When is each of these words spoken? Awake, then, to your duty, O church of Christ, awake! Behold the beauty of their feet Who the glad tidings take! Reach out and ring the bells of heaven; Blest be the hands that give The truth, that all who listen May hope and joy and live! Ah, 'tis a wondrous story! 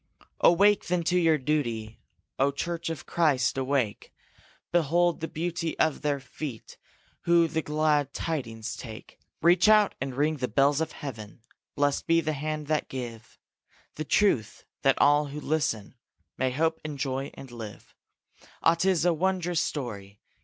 Awake, 0.39 0.87
then, 0.87 1.03
to 1.03 1.17
your 1.19 1.37
duty, 1.37 1.99
O 2.39 2.49
church 2.51 2.89
of 2.89 3.05
Christ, 3.05 3.55
awake! 3.55 4.11
Behold 4.71 5.19
the 5.19 5.27
beauty 5.27 5.77
of 5.77 6.01
their 6.01 6.19
feet 6.19 6.75
Who 7.25 7.47
the 7.47 7.61
glad 7.61 8.11
tidings 8.11 8.75
take! 8.75 9.19
Reach 9.43 9.69
out 9.69 9.93
and 10.01 10.15
ring 10.15 10.37
the 10.37 10.47
bells 10.47 10.81
of 10.81 10.91
heaven; 10.93 11.41
Blest 11.75 12.07
be 12.07 12.19
the 12.19 12.33
hands 12.33 12.67
that 12.69 12.89
give 12.89 13.37
The 13.93 14.03
truth, 14.03 14.65
that 14.81 14.99
all 14.99 15.27
who 15.27 15.39
listen 15.39 15.93
May 16.35 16.49
hope 16.49 16.81
and 16.83 16.97
joy 16.97 17.29
and 17.35 17.51
live! 17.51 17.93
Ah, 18.63 18.73
'tis 18.73 19.05
a 19.05 19.13
wondrous 19.13 19.61
story! 19.61 20.19